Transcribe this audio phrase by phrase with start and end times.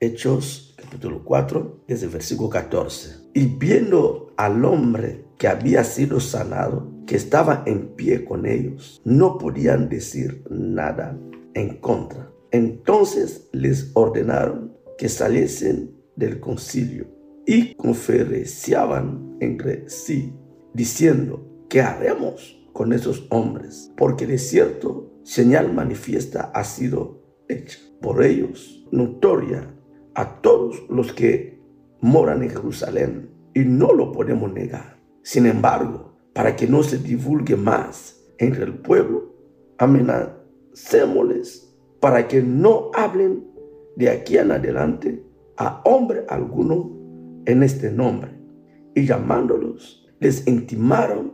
[0.00, 3.30] Hechos capítulo 4, desde el versículo 14.
[3.34, 9.38] Y viendo al hombre que había sido sanado, que estaba en pie con ellos, no
[9.38, 11.18] podían decir nada
[11.54, 12.30] en contra.
[12.52, 17.08] Entonces les ordenaron que saliesen del concilio
[17.44, 20.32] y conferenciaban entre sí,
[20.74, 23.90] diciendo, ¿qué haremos con esos hombres?
[23.96, 29.74] Porque de cierto señal manifiesta ha sido hecha por ellos, notoria
[30.18, 31.62] a todos los que
[32.00, 34.98] moran en Jerusalén y no lo podemos negar.
[35.22, 39.32] Sin embargo, para que no se divulgue más entre el pueblo,
[39.78, 43.44] amenacémosles para que no hablen
[43.94, 45.24] de aquí en adelante
[45.56, 46.98] a hombre alguno
[47.46, 48.32] en este nombre.
[48.96, 51.32] Y llamándolos, les intimaron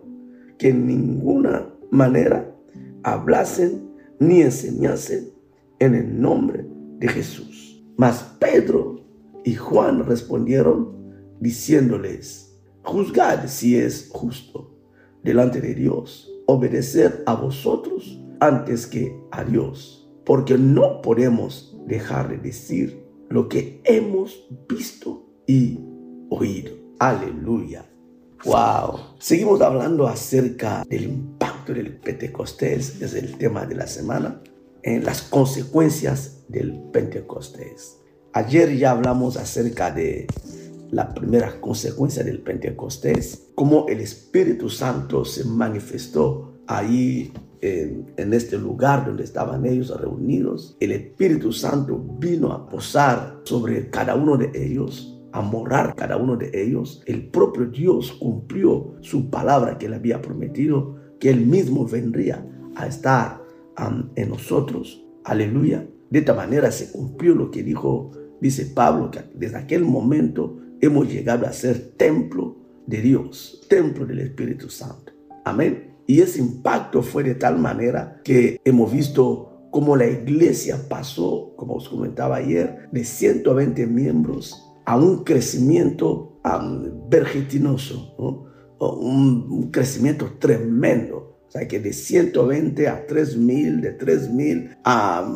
[0.59, 2.55] que en ninguna manera
[3.03, 5.31] hablasen ni enseñasen
[5.79, 6.67] en el nombre
[6.99, 7.74] de Jesús.
[7.97, 9.01] Mas Pedro
[9.45, 10.95] y Juan respondieron
[11.41, 14.75] diciéndoles, juzgad si es justo
[15.23, 22.39] delante de Dios obedecer a vosotros antes que a Dios, porque no podemos dejar de
[22.39, 25.81] decir lo que hemos visto y
[26.31, 26.73] oído.
[26.99, 27.87] Aleluya.
[28.45, 28.99] Wow.
[29.19, 34.41] Seguimos hablando acerca del impacto del Pentecostés, es el tema de la semana
[34.83, 38.01] en las consecuencias del Pentecostés.
[38.33, 40.27] Ayer ya hablamos acerca de
[40.91, 49.07] la primera consecuencia del Pentecostés, cómo el Espíritu Santo se manifestó ahí en, este lugar
[49.07, 50.77] donde estaban ellos reunidos.
[50.81, 56.37] El Espíritu Santo vino a posar sobre cada uno de ellos, a morar cada uno
[56.37, 57.03] de ellos.
[57.07, 62.87] El propio Dios cumplió su palabra que él había prometido, que él mismo vendría a
[62.87, 63.43] estar
[64.15, 65.03] en nosotros.
[65.25, 65.89] Aleluya.
[66.11, 71.13] De esta manera se cumplió lo que dijo, dice Pablo, que desde aquel momento hemos
[71.13, 75.13] llegado a ser templo de Dios, templo del Espíritu Santo.
[75.45, 75.95] Amén.
[76.07, 81.75] Y ese impacto fue de tal manera que hemos visto cómo la iglesia pasó, como
[81.75, 86.35] os comentaba ayer, de 120 miembros a un crecimiento
[88.79, 91.24] un, un crecimiento tremendo
[91.55, 95.33] sea que de 120 a 3000, de 3000 a,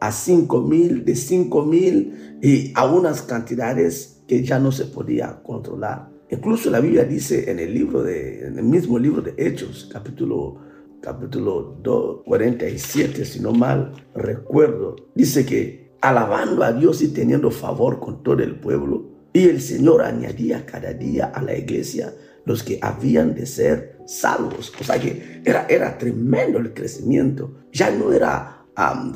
[0.00, 6.08] a 5000, de 5000 y a unas cantidades que ya no se podía controlar.
[6.30, 10.60] Incluso la Biblia dice en el libro de, en el mismo libro de Hechos, capítulo
[11.00, 17.98] capítulo 2, 47, si no mal recuerdo, dice que alabando a Dios y teniendo favor
[17.98, 22.78] con todo el pueblo, y el Señor añadía cada día a la iglesia los que
[22.80, 24.72] habían de ser salvos.
[24.80, 27.64] O sea que era, era tremendo el crecimiento.
[27.72, 28.64] Ya no era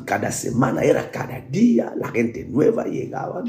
[0.05, 1.93] cada semana, era cada día.
[1.97, 3.43] La gente nueva llegaba.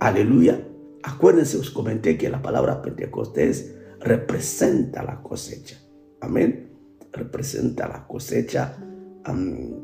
[0.00, 0.66] Aleluya.
[1.02, 5.78] Acuérdense, os comenté que la palabra Pentecostés representa la cosecha.
[6.20, 6.70] Amén.
[7.12, 8.76] Representa la cosecha,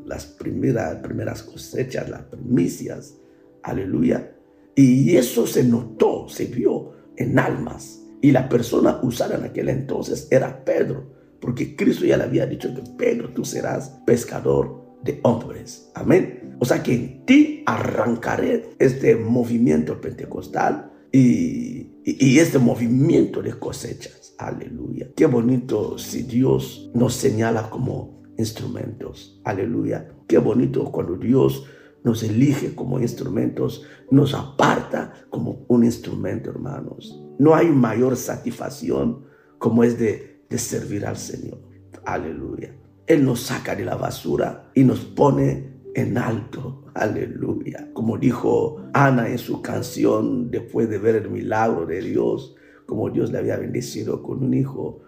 [0.05, 3.15] las primeras, primeras cosechas, las primicias.
[3.63, 4.33] Aleluya.
[4.75, 8.03] Y eso se notó, se vio en almas.
[8.21, 12.73] Y la persona usada en aquel entonces era Pedro, porque Cristo ya le había dicho
[12.73, 15.91] que Pedro, tú serás pescador de hombres.
[15.93, 16.55] Amén.
[16.59, 24.33] O sea que en ti arrancaré este movimiento pentecostal y, y, este movimiento de cosechas.
[24.37, 25.09] Aleluya.
[25.15, 29.39] Qué bonito si Dios nos señala como instrumentos.
[29.43, 30.07] Aleluya.
[30.27, 31.65] Qué bonito cuando Dios
[32.03, 37.21] nos elige como instrumentos, nos aparta como un instrumento, hermanos.
[37.39, 39.25] No hay mayor satisfacción
[39.57, 41.59] como es de, servir al Señor.
[42.05, 42.75] Aleluya.
[43.05, 46.85] Él nos saca de la basura y nos pone en alto.
[46.93, 47.89] Aleluya.
[47.93, 53.31] Como dijo Ana en su canción después de ver el milagro de Dios, como Dios
[53.31, 55.01] le había bendecido con un hijo.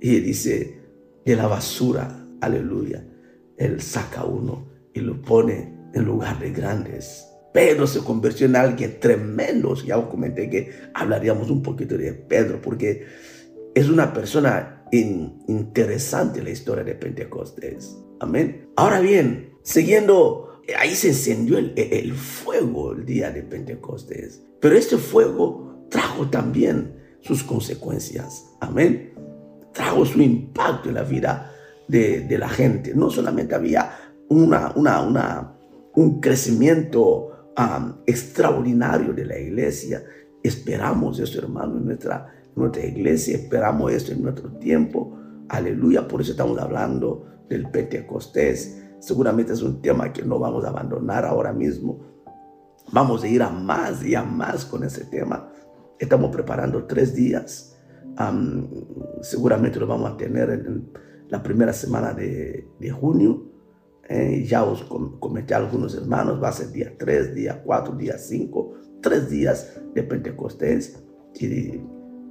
[0.00, 0.82] Y dice,
[1.24, 3.06] de la basura, aleluya,
[3.56, 7.31] Él saca uno y lo pone en lugar de grandes.
[7.52, 9.74] Pedro se convirtió en alguien tremendo.
[9.74, 13.06] Ya os comenté que hablaríamos un poquito de Pedro porque
[13.74, 17.96] es una persona interesante en la historia de Pentecostés.
[18.20, 18.68] Amén.
[18.76, 24.42] Ahora bien, siguiendo, ahí se encendió el, fuego el día de Pentecostés.
[24.60, 28.46] Pero este fuego trajo también sus consecuencias.
[28.60, 29.14] Amén.
[29.72, 31.52] Trajo su impacto en la vida
[31.88, 32.94] de, la gente.
[32.94, 33.92] No solamente había
[34.28, 34.72] una
[35.94, 37.31] un crecimiento
[38.06, 40.02] extraordinario de la iglesia.
[40.42, 45.18] Esperamos eso, hermano, en nuestra, nuestra iglesia, esperamos esto en nuestro tiempo.
[45.48, 48.82] Aleluya, por eso estamos hablando del Pentecostés.
[49.00, 52.12] Seguramente es un tema que no vamos a abandonar ahora mismo,
[52.90, 55.50] Vamos a ir a más y a más con ese tema.
[55.98, 57.78] Estamos preparando tres días.
[59.22, 60.92] seguramente lo vamos a tener en
[61.28, 62.66] la primera semana de,
[63.00, 63.51] junio.
[64.14, 64.84] Eh, ya os
[65.18, 70.02] comenté algunos hermanos, va a ser día 3, día 4, día 5, tres días de
[70.02, 71.02] Pentecostés.
[71.34, 71.80] Y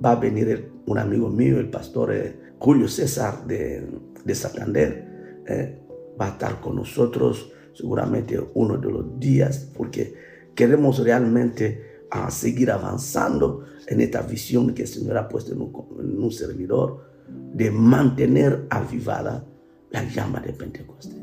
[0.03, 3.83] va a venir un amigo mío, el pastor eh, Julio César de,
[4.23, 5.41] de Santander.
[5.47, 5.81] Eh,
[6.21, 10.13] va a estar con nosotros seguramente uno de los días, porque
[10.53, 16.31] queremos realmente ah, seguir avanzando en esta visión que el Señor ha puesto en un,
[16.31, 17.09] servidor
[17.55, 19.47] de mantener avivada
[19.89, 21.20] la llama de Pentecostés.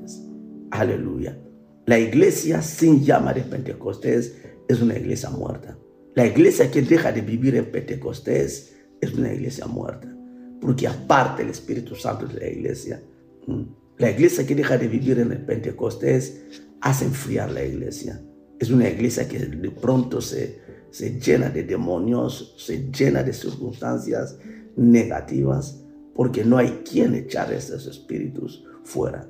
[0.70, 1.38] Aleluya.
[1.86, 4.36] La iglesia sin llama de Pentecostés
[4.68, 5.78] es una iglesia muerta.
[6.14, 10.14] La iglesia que deja de vivir en Pentecostés es una iglesia muerta.
[10.60, 13.02] Porque aparte el Espíritu Santo de la iglesia,
[13.96, 16.42] la iglesia que deja de vivir en Pentecostés
[16.80, 18.20] hace enfriar la iglesia
[18.58, 20.60] es una iglesia que de pronto se,
[20.90, 24.38] se llena de demonios, se llena de circunstancias
[24.76, 25.84] negativas,
[26.14, 29.28] porque no hay quien echar esos espíritus fuera.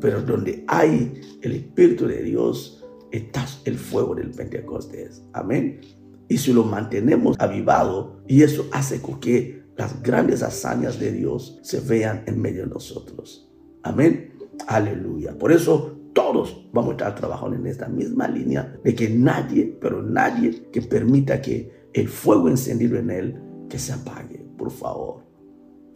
[0.00, 5.24] Pero donde hay el Espíritu de Dios, está el fuego del Pentecostés.
[5.32, 5.80] Amén.
[6.28, 11.80] Y si lo mantenemos avivado, y eso hace que las grandes hazañas de Dios se
[11.80, 13.48] vean en medio de nosotros.
[13.82, 14.34] Amén.
[14.66, 15.38] Aleluya.
[15.38, 20.02] Por eso todos vamos a estar trabajando en esta misma línea de que nadie, pero
[20.02, 25.22] nadie que permita que el fuego encendido en él que se apague, por favor.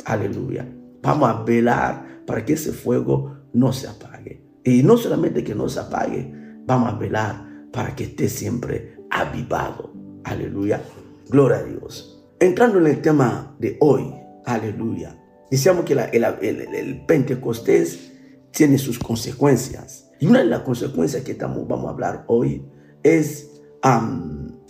[0.05, 0.67] Aleluya.
[1.03, 4.43] Vamos a velar para que ese fuego no se apague.
[4.65, 6.33] Y no solamente que no se apague,
[6.67, 9.93] vamos a velar para que esté siempre avivado.
[10.25, 10.83] Aleluya.
[11.29, 12.25] Gloria a Dios.
[12.39, 14.13] Entrando en el tema de hoy,
[14.45, 15.19] aleluya.
[15.51, 18.13] Decíamos que el, el Pentecostés
[18.51, 20.11] tiene sus consecuencias.
[20.21, 22.65] Y una de las consecuencias que vamos a hablar hoy
[23.03, 23.51] es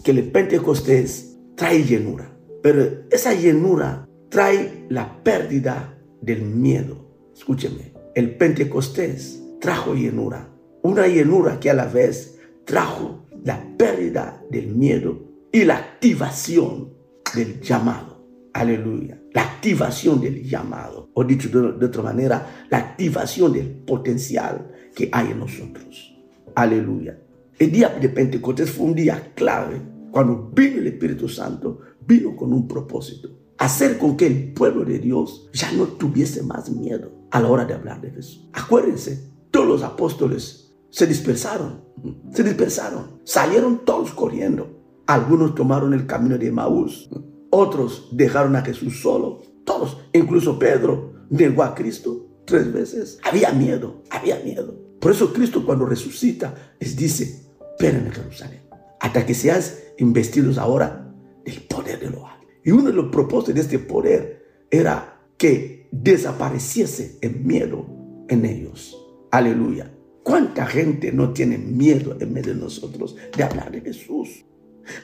[0.02, 2.36] que el Pentecostés trae llenura.
[2.62, 7.30] Pero esa llenura trae la pérdida del miedo.
[7.34, 10.50] Escúcheme, el Pentecostés trajo llenura.
[10.82, 15.20] Una llenura que a la vez trajo la pérdida del miedo
[15.50, 16.92] y la activación
[17.34, 18.26] del llamado.
[18.52, 19.18] Aleluya.
[19.32, 21.08] La activación del llamado.
[21.14, 26.14] O dicho de, de otra manera, la activación del potencial que hay en nosotros.
[26.54, 27.18] Aleluya.
[27.58, 29.80] El día de Pentecostés fue un día clave.
[30.10, 33.30] Cuando vino el Espíritu Santo, vino con un propósito.
[33.56, 37.64] Hacer con que el pueblo de Dios ya no tuviese más miedo a la hora
[37.64, 38.48] de hablar de Jesús.
[38.52, 41.82] Acuérdense, todos los apóstoles se dispersaron.
[42.30, 43.20] Se dispersaron.
[43.24, 44.78] Salieron todos corriendo.
[45.06, 47.08] Algunos tomaron el camino de Maús.
[47.50, 49.40] Otros dejaron a Jesús solo.
[49.64, 53.18] Todos, incluso Pedro, negó a Cristo tres veces.
[53.24, 54.74] Había miedo, había miedo.
[55.00, 58.60] Por eso Cristo cuando resucita les dice, esperen en Jerusalén,
[59.00, 61.12] hasta que seas investidos ahora
[61.44, 62.46] del poder de lo alto.
[62.62, 67.86] Y uno de los propósitos de este poder era que desapareciese el miedo
[68.28, 68.98] en ellos.
[69.30, 69.94] Aleluya.
[70.24, 74.44] ¿Cuánta gente no tiene miedo en medio de nosotros de hablar de Jesús?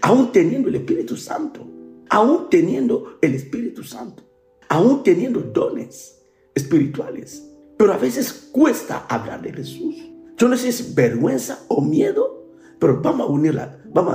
[0.00, 1.66] Aún teniendo el Espíritu Santo,
[2.08, 4.24] aún teniendo el Espíritu Santo,
[4.68, 6.20] aún teniendo dones
[6.54, 7.44] espirituales.
[7.76, 9.96] Pero a veces cuesta hablar de Jesús.
[10.36, 12.37] Yo no sé si es vergüenza o miedo,
[12.78, 14.14] pero vamos a unirla, vamos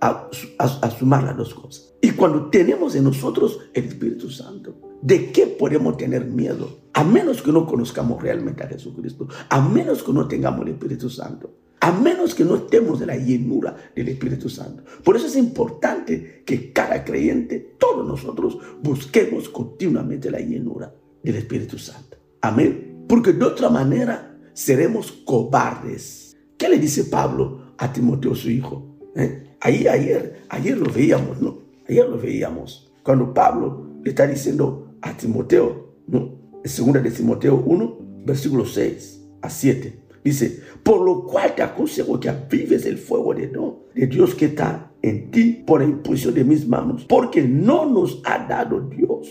[0.00, 1.94] a, sumar las dos cosas.
[2.00, 6.80] Y cuando tenemos en nosotros el Espíritu Santo, ¿de qué podemos tener miedo?
[6.92, 11.10] A menos que no conozcamos realmente a Jesucristo, a menos que no tengamos el Espíritu
[11.10, 14.82] Santo, a menos que no estemos de la llenura del Espíritu Santo.
[15.04, 20.92] Por eso es importante que cada creyente, todos nosotros, busquemos continuamente la llenura
[21.22, 22.18] del Espíritu Santo.
[22.40, 23.04] Amén.
[23.08, 26.36] Porque de otra manera seremos cobardes.
[26.56, 28.86] ¿Qué le dice Pablo a Timoteo, su hijo?
[29.16, 29.56] ¿Eh?
[29.60, 31.58] Ahí ayer, ayer lo veíamos, ¿no?
[31.88, 32.92] Ayer lo veíamos.
[33.02, 36.38] Cuando Pablo le está diciendo a Timoteo, ¿no?
[36.64, 39.98] Segunda de Timoteo 1, versículo 6 a 7.
[40.22, 43.80] Dice, por lo cual te aconsejo que avives el fuego de, ¿no?
[43.94, 48.46] Dios que está en ti por la impulsión de mis manos, porque no nos ha
[48.46, 49.26] dado Dios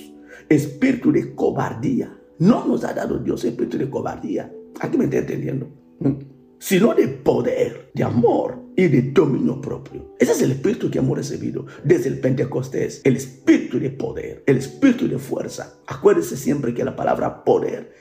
[0.50, 2.18] espíritu de cobardía.
[2.40, 4.52] No nos ha dado Dios espíritu de cobardía.
[4.80, 5.68] Aquí me está entendiendo.
[6.60, 10.16] Sino de poder, de amor y de dominio propio.
[10.20, 13.02] Ese es el espíritu que hemos recibido desde el Pentecostés.
[13.04, 15.80] El espíritu de poder, el espíritu de fuerza.
[15.88, 17.92] Acuérdese siempre que la palabra poder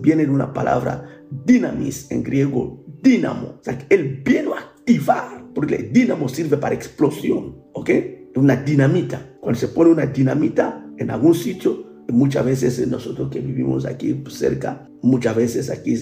[0.00, 3.58] viene de una palabra dinamis en griego, dinamo.
[3.60, 7.90] O sea, él viene a activar, porque el dinamo sirve para explosión, ¿ok?
[8.36, 9.36] Una dinamita.
[9.40, 14.88] Cuando se pone una dinamita en algún sitio, muchas veces nosotros que vivimos aquí cerca,
[15.02, 15.96] muchas veces aquí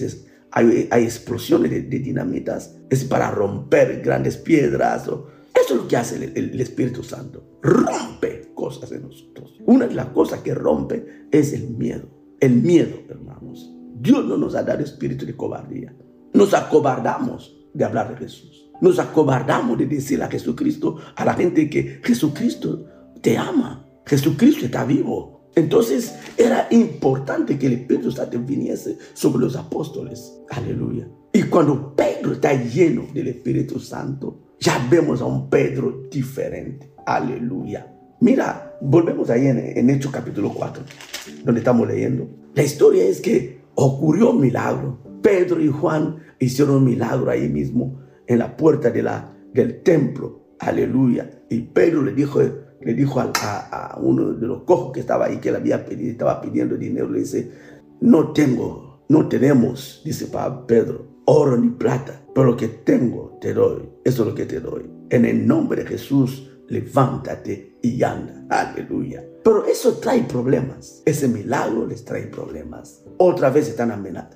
[0.55, 5.03] hay, explosiones de, dinamitas, es para romper grandes piedras.
[5.03, 7.59] eso es lo que hace el, Espíritu Santo.
[7.61, 9.59] Rompe cosas en nosotros.
[9.65, 12.07] Una de las cosas que rompe es el miedo.
[12.39, 13.69] El miedo, hermanos.
[13.95, 15.93] Dios no nos ha dado espíritu de cobardía.
[16.33, 18.71] Nos acobardamos de hablar de Jesús.
[18.79, 22.85] Nos acobardamos de decir a Jesucristo, a la gente que Jesucristo
[23.21, 23.85] te ama.
[24.05, 25.34] Jesucristo está vivo.
[25.55, 30.33] Entonces era importante que el Espíritu Santo viniese sobre los apóstoles.
[30.49, 31.07] Aleluya.
[31.31, 36.93] Y cuando Pedro está lleno del Espíritu Santo, ya vemos a un Pedro diferente.
[37.05, 37.91] Aleluya.
[38.21, 40.83] Mira, volvemos ahí en, en Hechos capítulo 4,
[41.43, 42.27] donde estamos leyendo.
[42.53, 44.99] La historia es que ocurrió un milagro.
[45.21, 50.55] Pedro y Juan hicieron un milagro ahí mismo, en la puerta de la, del templo.
[50.59, 51.29] Aleluya.
[51.49, 52.41] Y Pedro le dijo,
[52.81, 56.41] le dijo a, uno de los cojos que estaba ahí, que le había pedido, estaba
[56.41, 57.51] pidiendo dinero, le dice,
[58.01, 60.29] no tengo, no tenemos, dice
[60.67, 64.59] Pedro, oro ni plata, pero lo que tengo te doy, eso es lo que te
[64.59, 64.89] doy.
[65.09, 68.45] En el nombre de Jesús, levántate y anda.
[68.49, 69.23] Aleluya.
[69.43, 71.03] Pero eso trae problemas.
[71.05, 73.03] Ese milagro les trae problemas.
[73.17, 73.91] Otra vez están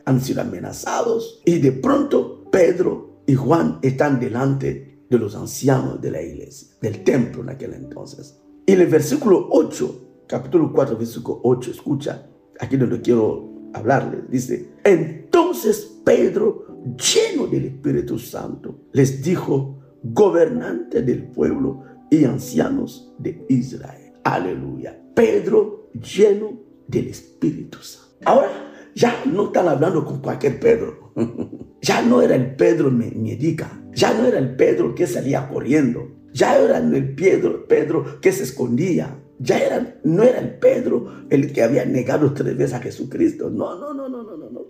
[0.05, 6.11] han sido amenazados y de pronto Pedro y Juan están delante de los ancianos de
[6.11, 8.39] la iglesia, del templo en aquel entonces.
[8.65, 12.27] En el versículo 8, capítulo 4, versículo 8, escucha,
[12.59, 21.27] aquí donde quiero hablarles, dice, entonces Pedro, lleno del Espíritu Santo, les dijo, gobernante del
[21.27, 24.13] pueblo y ancianos de Israel.
[24.23, 24.99] Aleluya.
[25.15, 28.17] Pedro lleno del Espíritu Santo.
[28.25, 28.49] Ahora
[28.95, 31.13] ya no están hablando con cualquier Pedro.
[31.81, 36.07] ya no era el Pedro médica ya no era el Pedro que salía corriendo.
[36.31, 39.19] Ya era el Pedro, Pedro que se escondía.
[39.39, 43.49] Ya era, no era el Pedro el que había negado tres veces a Jesucristo.
[43.49, 44.49] No, no, no, no, no, no.
[44.49, 44.61] no.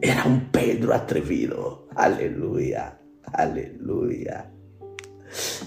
[0.00, 1.88] Era un Pedro atrevido.
[1.94, 4.50] Aleluya, aleluya.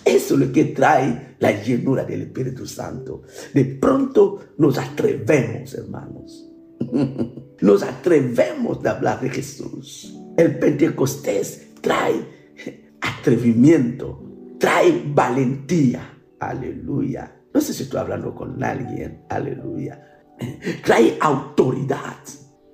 [0.03, 3.23] Eso es lo que trae la llenura del Espíritu Santo.
[3.53, 6.51] De pronto nos atrevemos, hermanos.
[7.61, 10.13] Nos atrevemos de hablar de Jesús.
[10.37, 12.13] El Pentecostés trae
[13.01, 14.21] atrevimiento,
[14.59, 16.11] trae valentía.
[16.39, 17.33] Aleluya.
[17.53, 19.25] No sé si estoy hablando con alguien.
[19.29, 20.01] Aleluya.
[20.83, 22.17] Trae autoridad,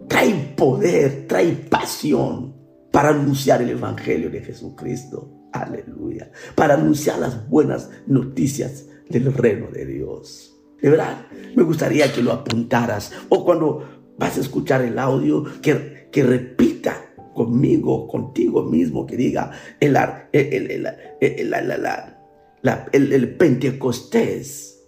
[0.08, 2.56] trae poder, trae pasión
[2.92, 5.50] para anunciar el Evangelio de Jesucristo.
[5.54, 6.32] Aleluya.
[6.56, 10.58] Para anunciar las buenas noticias del reino de Dios.
[10.82, 16.10] De verdad, me gustaría que lo apuntaras o cuando vas a escuchar el audio, que,
[16.12, 19.98] que repita conmigo, contigo mismo, que diga el,
[22.92, 24.88] el, Pentecostés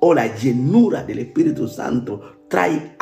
[0.00, 2.96] o la llenura del Espíritu Santo trae,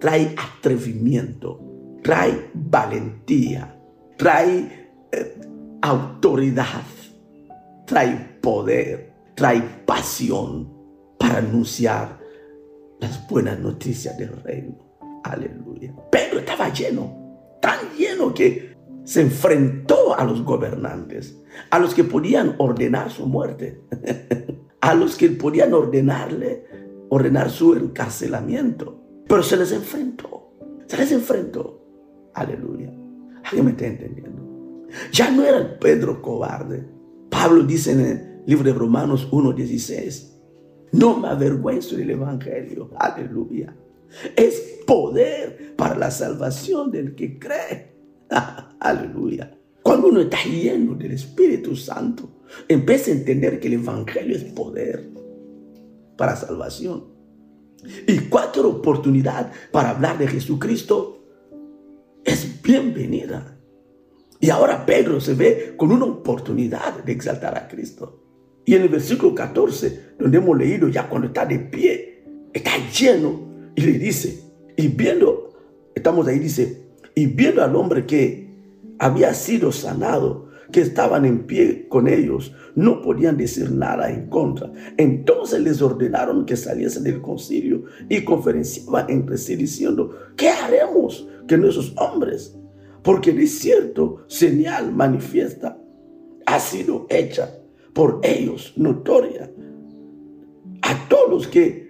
[0.00, 1.60] trae atrevimiento,
[2.02, 3.78] trae valentía,
[4.16, 5.40] trae eh,
[5.82, 6.82] autoridad,
[7.86, 10.72] trae poder, trae pasión
[11.18, 12.18] para anunciar
[13.00, 14.78] las buenas noticias del reino.
[15.24, 15.94] Aleluya.
[16.10, 17.23] Pedro estaba lleno
[17.64, 23.80] tan lleno que se enfrentó a los gobernantes, a los que podían ordenar su muerte,
[24.82, 26.66] a los que podían ordenarle,
[27.08, 29.00] ordenar su encarcelamiento.
[29.26, 30.52] Pero se les enfrentó,
[30.86, 31.80] se les enfrentó.
[32.34, 32.92] Aleluya.
[33.44, 34.86] ¿Alguien me está entendiendo?
[35.10, 36.86] Ya no era el Pedro cobarde.
[37.30, 40.34] Pablo dice en el libro de Romanos 1.16,
[40.92, 42.90] no me avergüenzo del Evangelio.
[42.98, 43.74] Aleluya.
[44.36, 47.94] Es poder para la salvación del que cree.
[48.80, 49.56] Aleluya.
[49.82, 55.10] Cuando uno está lleno del Espíritu Santo, empieza a entender que el Evangelio es poder
[56.16, 57.04] para salvación.
[58.06, 61.22] Y cualquier oportunidad para hablar de Jesucristo
[62.24, 63.58] es bienvenida.
[64.40, 68.22] Y ahora Pedro se ve con una oportunidad de exaltar a Cristo.
[68.64, 73.53] Y en el versículo 14, donde hemos leído ya cuando está de pie, está lleno
[73.76, 74.40] y le dice,
[74.76, 75.52] y viendo,
[75.94, 78.48] estamos ahí, dice, y viendo al hombre que
[78.98, 84.72] había sido sanado, que estaban en pie con ellos, no podían decir nada en contra.
[84.96, 91.56] Entonces les ordenaron que saliesen del concilio y conferenciaban entre sí diciendo, ¿qué haremos que
[91.56, 92.56] nuestros hombres?
[93.02, 95.78] Porque de cierto señal manifiesta
[96.46, 97.54] ha sido hecha
[97.92, 99.50] por ellos notoria
[100.82, 101.83] a todos los que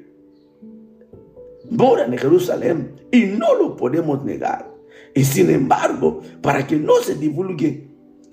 [1.70, 4.72] moran en Jerusalén y no lo podemos negar.
[5.14, 7.88] Y sin embargo, para que no se divulgue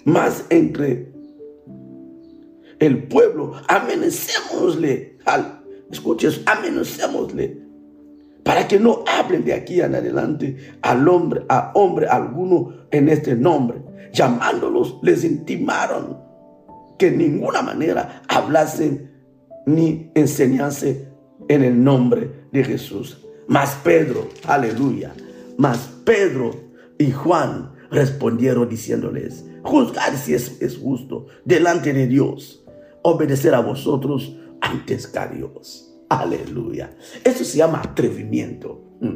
[0.06, 1.12] más entre
[2.80, 7.62] el pueblo, amenacémosle, al, escuches, amenacémosle
[8.44, 13.36] para que no hablen de aquí en adelante al hombre, a hombre alguno en este
[13.36, 13.82] nombre.
[14.14, 16.18] Llamándolos, les intimaron
[16.98, 19.12] que en ninguna manera hablasen
[19.66, 21.08] ni enseñase
[21.48, 23.26] en el nombre de Jesús.
[23.48, 25.14] Mas Pedro, aleluya,
[25.58, 26.52] mas Pedro
[26.98, 32.64] y Juan respondieron diciéndoles, juzgar si es, es justo delante de Dios,
[33.04, 35.92] obedecer a vosotros antes que a Dios.
[36.10, 36.96] Aleluya.
[37.24, 38.98] Eso se llama atrevimiento.
[39.00, 39.16] Mm.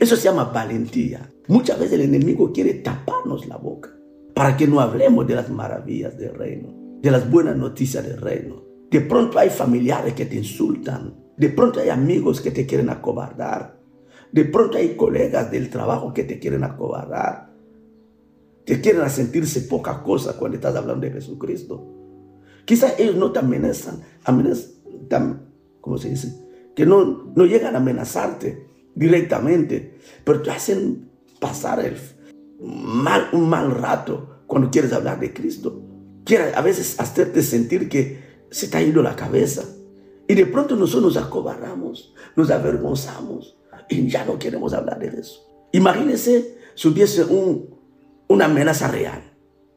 [0.00, 1.30] Eso se llama valentía.
[1.48, 3.90] Muchas veces el enemigo quiere taparnos la boca
[4.34, 8.64] para que no hablemos de las maravillas del reino, de las buenas noticias del reino.
[8.90, 11.14] De pronto hay familiares que te insultan.
[11.36, 13.80] De pronto hay amigos que te quieren acobardar.
[14.32, 17.50] De pronto hay colegas del trabajo que te quieren acobardar.
[18.64, 21.86] Te quieren sentirse poca cosa cuando estás hablando de Jesucristo.
[22.64, 26.32] Quizás ellos no te amenazan, amenazan ¿cómo se dice?
[26.74, 31.10] Que no, no llegan a amenazarte directamente, pero te hacen
[31.40, 31.96] pasar el
[32.60, 35.82] mal, un mal rato cuando quieres hablar de Cristo.
[36.24, 39.64] Quiere a veces hacerte sentir que se te ha ido la cabeza.
[40.30, 43.56] Y de pronto nosotros nos acobardamos, nos avergonzamos
[43.88, 45.44] y ya no queremos hablar de eso.
[45.72, 47.74] Imagínense si hubiese un,
[48.28, 49.24] una amenaza real.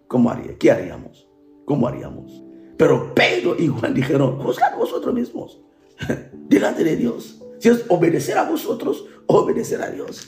[0.07, 0.31] ¿Cómo?
[0.59, 1.27] ¿Qué haríamos?
[1.65, 2.43] ¿Cómo haríamos?
[2.77, 5.59] Pero Pedro y Juan dijeron, juzgad vosotros mismos.
[6.47, 7.41] delante de Dios.
[7.57, 10.27] Si es obedecer a vosotros, obedecer a Dios.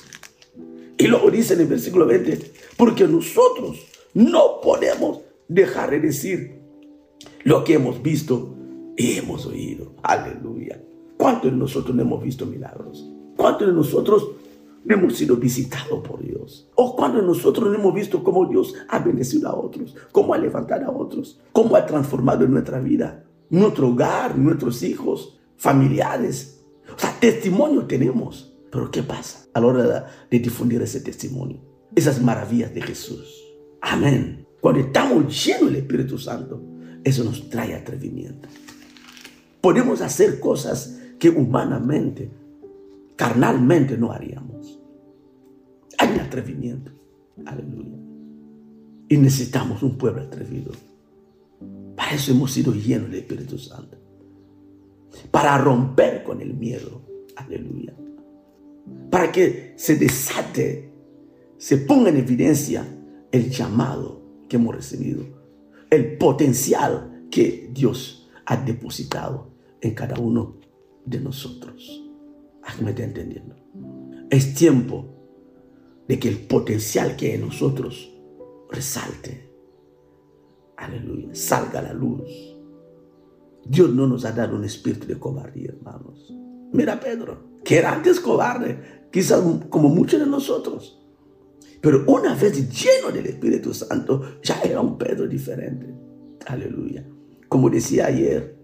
[0.97, 3.77] Y luego dice en el versículo 20, porque nosotros
[4.15, 6.61] no podemos dejar de decir
[7.43, 8.54] lo que hemos visto
[8.97, 9.93] hemos oído.
[10.03, 10.81] Aleluya.
[11.17, 13.09] ¿Cuántos de nosotros no hemos visto milagros?
[13.35, 14.29] ¿Cuántos de nosotros
[14.83, 16.69] no hemos sido visitados por Dios?
[16.75, 19.95] ¿O cuántos de nosotros no hemos visto cómo Dios ha bendecido a otros?
[20.11, 21.39] ¿Cómo ha levantado a otros?
[21.51, 23.25] ¿Cómo ha transformado nuestra vida?
[23.49, 26.63] Nuestro hogar, nuestros hijos, familiares.
[26.95, 28.53] O sea, testimonio tenemos.
[28.71, 31.61] Pero ¿qué pasa a la hora de difundir ese testimonio?
[31.95, 33.41] Esas maravillas de Jesús.
[33.81, 34.45] Amén.
[34.59, 36.61] Cuando estamos llenos del Espíritu Santo,
[37.03, 38.49] eso nos trae atrevimiento.
[39.65, 42.29] Podemos hacer cosas que humanamente,
[43.15, 44.79] carnalmente no haríamos.
[45.97, 46.91] Hay un atrevimiento.
[47.47, 47.97] Aleluya.
[49.09, 50.71] Y necesitamos un pueblo atrevido.
[51.95, 53.97] Para eso hemos sido llenos del Espíritu Santo
[55.31, 57.01] para romper con el miedo.
[57.35, 57.95] Aleluya.
[59.09, 60.91] Para que se desate,
[61.57, 62.85] se ponga en evidencia
[63.31, 65.25] el llamado que hemos recibido,
[65.89, 70.57] el potencial que Dios ha depositado en cada uno
[71.05, 72.03] de nosotros.
[72.81, 73.55] ¿Me está entendiendo?
[74.29, 75.05] Es tiempo
[76.07, 78.11] de que el potencial que hay en nosotros
[78.69, 79.51] resalte.
[80.77, 81.33] Aleluya.
[81.33, 82.55] Salga a la luz
[83.67, 86.31] Dios no nos ha dado un espíritu de cobardía, hermanos.
[86.71, 91.01] Mira Pedro, que era antes cobarde, quizás como muchos de nosotros.
[91.81, 95.93] Pero una vez lleno del Espíritu Santo, ya era un Pedro diferente.
[96.45, 97.05] Aleluya.
[97.49, 98.54] Como decía ayer,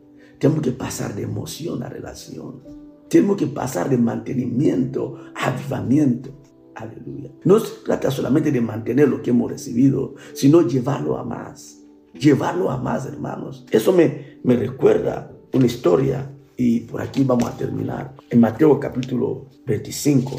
[0.42, 2.64] tenemos que pasar de emoción a relación.
[3.10, 6.38] Tenemos que pasar de mantenimiento a avivamiento.
[6.76, 7.32] Aleluya.
[7.46, 11.78] No se trata solamente de mantener lo que hemos recibido, sino llevarlo a más
[12.14, 13.66] llevarlo a más, hermanos.
[13.72, 18.16] Eso me, me recuerda una historia y por aquí vamos a terminar.
[18.30, 20.36] En Mateo capítulo 25,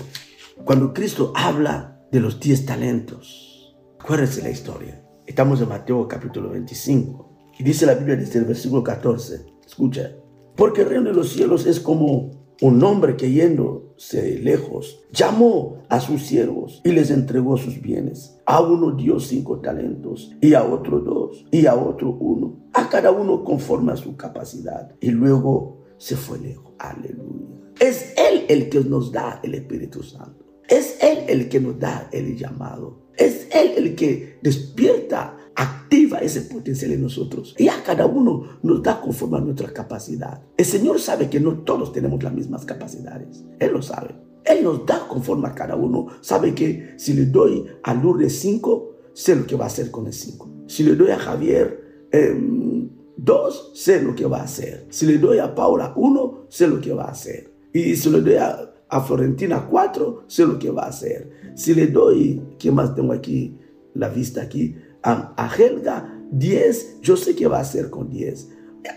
[0.65, 3.75] cuando Cristo habla de los 10 talentos.
[3.99, 5.03] Acuérdense la historia.
[5.27, 9.52] Estamos en Mateo capítulo 25 y dice la Biblia desde el versículo 14.
[9.73, 10.15] Escucha.
[10.55, 12.31] Porque el reino de los cielos es como
[12.61, 18.39] un hombre que yéndose lejos llamó a sus siervos y les entregó sus bienes.
[18.45, 22.69] A uno dio cinco talentos y a otro dos y a otro uno.
[22.75, 24.95] A cada uno conforme a su capacidad.
[25.01, 26.75] Y luego se fue lejos.
[26.79, 27.47] Aleluya.
[27.81, 30.45] Es Él el que nos da el Espíritu Santo.
[30.69, 33.09] Es Él el que nos da el llamado.
[33.17, 37.55] Es Él el que despierta activa ese potencial en nosotros.
[37.59, 40.43] Y a cada uno nos da conforme a nuestra capacidad.
[40.57, 43.45] El Señor sabe que no todos tenemos las mismas capacidades.
[43.59, 44.15] Él lo sabe.
[44.45, 46.09] Él nos da conforme a cada uno.
[46.21, 50.07] Sabe que si le doy a Lourdes 5, sé lo que va a hacer con
[50.07, 50.51] el 5.
[50.67, 54.87] Si le doy a Javier 2, em, sé lo que va a hacer.
[54.91, 57.53] Si le doy a Paula 1, sé lo que va a hacer.
[57.73, 61.31] Y si le doy a, a Florentina 4, sé lo que va a hacer.
[61.55, 63.59] Si le doy, ¿qué más tengo aquí?
[63.95, 68.49] La vista aquí a, Helga 10, yo sé qué va a hacer con 10.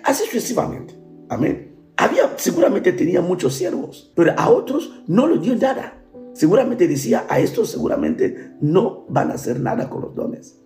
[0.04, 0.96] Así sucesivamente.
[1.30, 1.76] Amén.
[1.98, 6.02] Había, seguramente tenía muchos siervos, pero a otros no le dio nada.
[6.34, 10.60] Seguramente decía, a estos seguramente no van a hacer nada con los dones.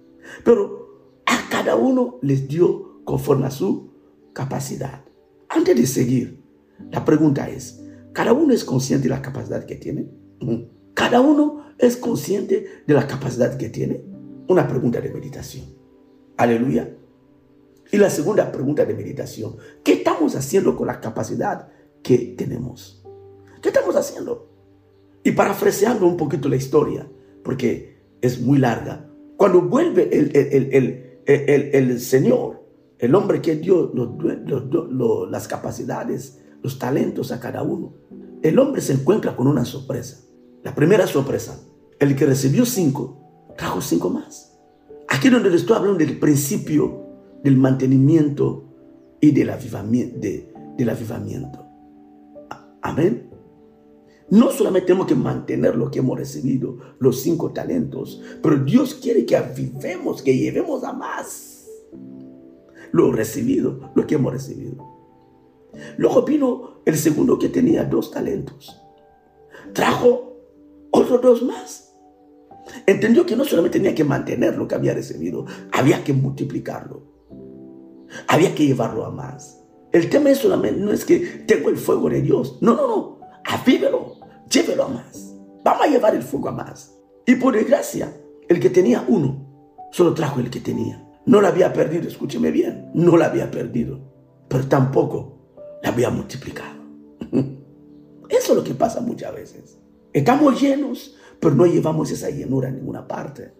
[0.44, 3.94] Pero a cada uno les dio conforme a su
[4.34, 5.04] capacidad.
[5.48, 6.44] Antes de seguir,
[6.92, 7.82] la pregunta es,
[8.14, 10.10] Cada uno es consciente de la capacidad que tiene.
[10.96, 14.04] Cada uno es consciente de la capacidad que tiene.
[14.50, 15.66] Una pregunta de meditación.
[16.36, 16.90] Aleluya.
[17.92, 19.58] Y la segunda pregunta de meditación.
[19.84, 21.70] ¿Qué estamos haciendo con la capacidad
[22.02, 23.06] que tenemos?
[23.62, 24.50] ¿Qué estamos haciendo?
[25.24, 27.08] Y parafraseando un poquito la historia,
[27.44, 29.08] porque es muy larga.
[29.38, 32.66] Cuando vuelve el, el, el, Señor,
[32.98, 33.94] el hombre que dio
[35.30, 37.94] las capacidades, los talentos a cada uno,
[38.42, 40.24] el hombre se encuentra con una sorpresa.
[40.64, 41.62] La primera sorpresa,
[42.00, 43.19] el que recibió cinco,
[43.60, 44.58] trajo cinco más.
[45.10, 47.06] Aquí donde le estoy hablando del principio
[47.44, 48.64] del mantenimiento
[49.20, 50.18] y del avivamiento.
[50.78, 51.66] del avivamiento.
[52.82, 53.30] Amén.
[54.30, 59.26] No solamente tenemos que mantener lo que hemos recibido, los cinco talentos, pero Dios quiere
[59.26, 61.68] que avivemos, que llevemos a más
[62.92, 64.88] lo recibido, lo que hemos recibido.
[65.98, 68.80] Luego vino el segundo que tenía dos talentos.
[69.74, 70.38] Trajo
[70.92, 71.89] otros dos más.
[72.86, 77.04] Entendió que no solamente tenía que mantener lo que había recibido, había que multiplicarlo.
[78.28, 79.62] Había que llevarlo a más.
[79.92, 82.58] El tema es solamente, no es que tengo el fuego de Dios.
[82.62, 83.20] No, no, no.
[83.46, 85.36] Avívelo llévelo a más.
[85.64, 86.96] Vamos a llevar el fuego a más.
[87.26, 88.14] Y por desgracia,
[88.48, 91.06] el que tenía uno, solo trajo el que tenía.
[91.26, 94.00] No la había perdido, escúcheme bien, no la había perdido,
[94.48, 96.80] pero tampoco la había multiplicado.
[98.30, 99.78] Eso es lo que pasa muchas veces.
[100.12, 103.54] Estamos llenos, pero no llevamos esa llenura a ninguna parte.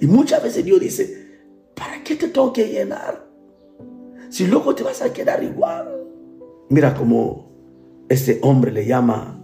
[0.00, 1.40] Y muchas veces Dios dice,
[1.74, 3.26] ¿para qué te tengo que llenar?
[4.28, 6.06] Si luego te vas a quedar igual.
[6.68, 7.52] Mira cómo
[8.08, 9.42] este hombre le llama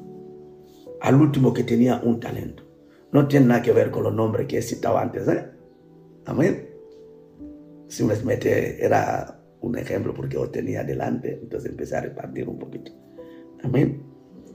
[1.01, 2.65] al último que tenía un talento.
[3.13, 5.27] No tiene nada que ver con los nombres que he citado antes.
[5.29, 5.51] ¿eh?
[6.27, 6.69] Amén.
[7.89, 12.93] Simplemente era un ejemplo porque yo tenía delante, entonces empecé a repartir un poquito.
[13.63, 14.03] Amén.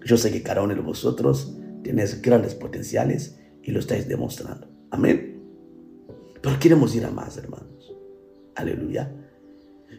[0.05, 4.67] Yo sé que cada uno de vosotros tenéis grandes potenciales y lo estáis demostrando.
[4.91, 5.41] Amén.
[6.41, 7.93] Pero queremos ir a más, hermanos.
[8.55, 9.11] Aleluya.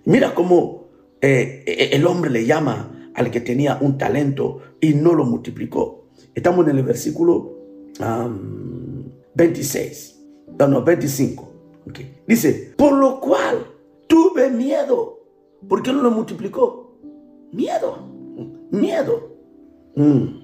[0.04, 0.88] Mira cómo
[1.20, 6.08] eh, el hombre le llama al que tenía un talento y no lo multiplicó.
[6.34, 7.58] Estamos en el versículo
[9.34, 10.20] 26.
[10.58, 11.52] No, no, 25.
[12.26, 13.66] Dice, por lo cual
[14.06, 15.20] tuve miedo.
[15.68, 16.98] ¿Por qué no lo multiplicó?
[17.52, 17.98] Miedo.
[18.70, 19.36] Miedo.
[19.96, 20.43] Mm.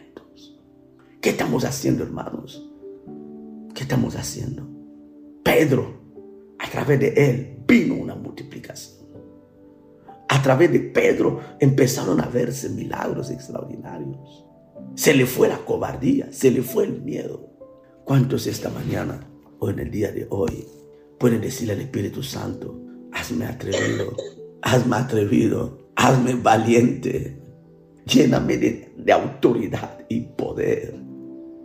[1.21, 2.67] ¿Qué estamos haciendo, hermanos?
[3.75, 4.67] ¿Qué estamos haciendo?
[5.43, 6.01] Pedro,
[6.57, 9.05] a través de él vino una multiplicación.
[10.27, 14.47] A través de Pedro empezaron a verse milagros extraordinarios.
[14.95, 17.51] Se le fue la cobardía, se le fue el miedo.
[18.03, 19.29] ¿Cuántos esta mañana
[19.59, 20.65] o en el día de hoy
[21.19, 22.81] pueden decirle al Espíritu Santo,
[23.11, 24.17] hazme atrevido,
[24.63, 27.39] hazme atrevido, hazme valiente,
[28.07, 31.10] lléname de, de autoridad y poder,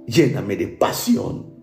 [0.07, 1.55] lléname de pasión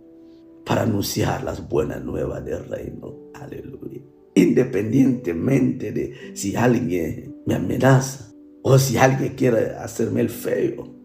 [0.66, 3.32] para anunciar las buenas nuevas del reino.
[3.34, 4.02] Aleluya.
[4.36, 10.96] Independientemente de si alguien me amenaza o si alguien quiere hacerme el feo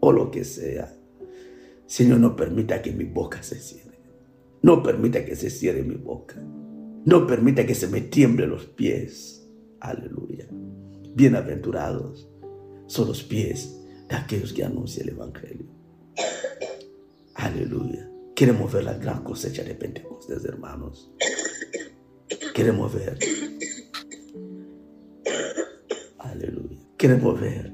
[0.00, 0.94] o lo que sea.
[1.86, 3.98] Señor, no permita que mi boca se cierre.
[4.62, 6.36] No permita que se cierre mi boca.
[7.04, 9.48] No permita que se me tiemble los pies.
[9.80, 10.46] Aleluya.
[11.14, 12.30] Bienaventurados
[12.86, 15.77] son los pies de aquellos que anuncian el Evangelio.
[17.34, 18.08] Aleluya.
[18.34, 21.10] Queremos ver la gran cosecha de Pentecostés, hermanos.
[22.54, 23.18] Queremos ver.
[26.18, 26.78] Aleluya.
[26.96, 27.72] Queremos ver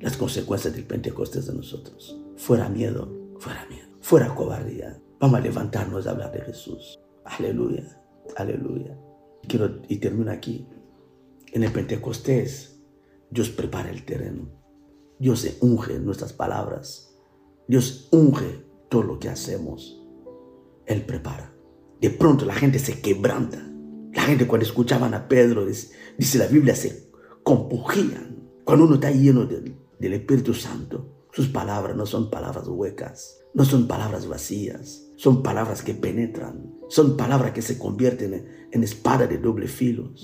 [0.00, 2.18] las consecuencias del Pentecostés de nosotros.
[2.36, 5.00] Fuera miedo, fuera miedo, fuera cobardía.
[5.18, 6.98] Vamos a levantarnos a hablar de Jesús.
[7.24, 8.00] Aleluya,
[8.36, 8.96] aleluya.
[9.48, 10.66] Quiero, y termino aquí.
[11.52, 12.78] En el Pentecostés,
[13.30, 14.48] Dios prepara el terreno.
[15.18, 17.15] Dios se unge nuestras palabras.
[17.68, 20.02] Dios unge todo lo que hacemos.
[20.86, 21.52] Él prepara.
[22.00, 23.62] De pronto la gente se quebranta.
[24.12, 27.10] La gente cuando escuchaban a Pedro, dice, la Biblia, se
[27.42, 28.48] compugían.
[28.64, 31.12] Cuando uno está lleno de, del Espíritu Santo.
[31.32, 37.14] Sus palabras no son palabras huecas, no son palabras vacías, son palabras que penetran, son
[37.14, 40.14] palabras que se convierten en, espada de doble filo.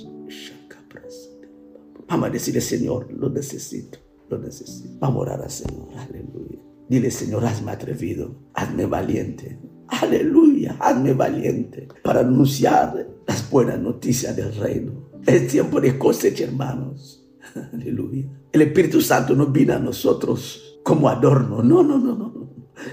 [2.08, 3.98] Vamos a decirle, Señor, lo necesito.
[4.30, 4.96] lo necesito.
[5.00, 5.88] Vamos a orar al Señor.
[5.96, 6.71] Aleluya.
[6.92, 9.58] Dile, Señor, hazme atrevido, hazme valiente.
[9.88, 15.08] Aleluya, hazme valiente para anunciar las buenas noticias del reino.
[15.26, 17.26] Es tiempo de cosecha, hermanos.
[17.72, 18.26] Aleluya.
[18.52, 21.62] El Espíritu Santo no vino a nosotros como adorno.
[21.62, 22.50] No, no, no, no.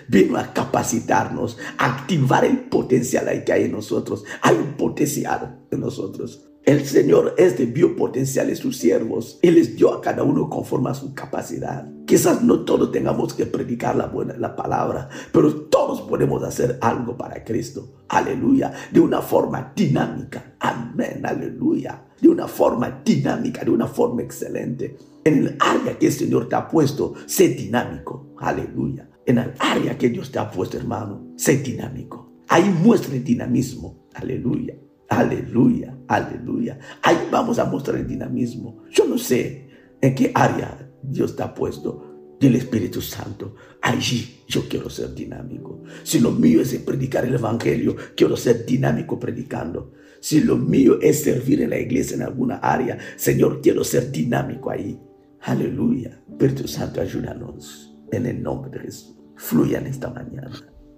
[0.08, 4.24] Vino a capacitarnos, a activar el potencial que hay en nosotros.
[4.42, 6.49] Hay un potencial en nosotros.
[6.66, 10.94] El Señor es de biopotencial sus siervos y les dio a cada uno conforme a
[10.94, 11.90] su capacidad.
[12.06, 17.18] Quizás no todos tengamos que predicar la buena la palabra, pero todos podemos hacer algo
[17.18, 18.04] para Cristo.
[18.10, 20.56] Aleluya, de una forma dinámica.
[20.60, 22.06] Amén, aleluya.
[22.22, 24.98] De una forma dinámica, de una forma excelente.
[25.24, 28.34] En el área que el Señor te ha puesto, sé dinámico.
[28.38, 29.10] Aleluya.
[29.26, 32.44] En el área que Dios te ha puesto, hermano, sé dinámico.
[32.48, 34.08] Ahí muestra el dinamismo.
[34.14, 34.76] Aleluya.
[35.10, 36.80] Aleluya, aleluya.
[37.02, 38.84] Ahí vamos a mostrar el dinamismo.
[38.92, 39.68] Yo no sé
[40.02, 43.56] en qué área Dios ha puesto del Espíritu Santo.
[43.82, 45.84] Allí yo quiero ser dinámico.
[46.04, 49.94] Si lo mío es predicar el Evangelio, quiero ser dinámico predicando.
[50.22, 54.70] Si lo mío es servir en la iglesia en alguna área, Señor, quiero ser dinámico
[54.70, 55.00] ahí.
[55.42, 56.22] Aleluya.
[56.30, 59.16] Espíritu Santo, ayúdanos en el nombre de Jesús.
[59.36, 60.52] Fluya en esta mañana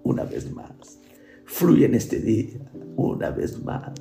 [0.04, 1.01] una vez más.
[1.52, 2.58] Fluye en este día
[2.96, 3.92] una vez más.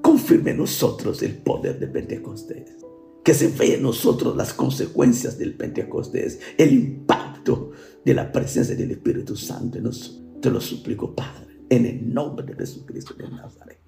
[0.00, 2.76] Confirme en nosotros el poder de Pentecostés.
[3.24, 7.72] Que se vea en nosotros las consecuencias del Pentecostés, el impacto
[8.04, 10.40] de la presencia del Espíritu Santo en nosotros.
[10.40, 13.80] Te lo suplico, Padre, en el nombre de Jesucristo de Nazaret.